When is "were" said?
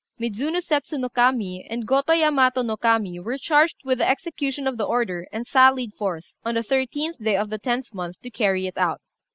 3.19-3.37